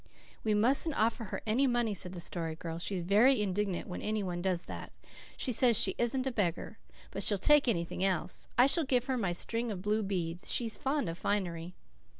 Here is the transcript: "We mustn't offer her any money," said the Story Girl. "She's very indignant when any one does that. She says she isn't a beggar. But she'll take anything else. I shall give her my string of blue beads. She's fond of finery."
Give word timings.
"We 0.43 0.55
mustn't 0.55 0.97
offer 0.99 1.25
her 1.25 1.43
any 1.45 1.67
money," 1.67 1.93
said 1.93 2.13
the 2.13 2.19
Story 2.19 2.55
Girl. 2.55 2.79
"She's 2.79 3.03
very 3.03 3.39
indignant 3.39 3.87
when 3.87 4.01
any 4.01 4.23
one 4.23 4.41
does 4.41 4.65
that. 4.65 4.91
She 5.37 5.51
says 5.51 5.77
she 5.77 5.93
isn't 5.99 6.25
a 6.25 6.31
beggar. 6.31 6.79
But 7.11 7.21
she'll 7.21 7.37
take 7.37 7.67
anything 7.67 8.03
else. 8.03 8.47
I 8.57 8.65
shall 8.65 8.83
give 8.83 9.05
her 9.05 9.15
my 9.19 9.31
string 9.31 9.69
of 9.69 9.83
blue 9.83 10.01
beads. 10.01 10.51
She's 10.51 10.75
fond 10.75 11.07
of 11.07 11.19
finery." 11.19 11.75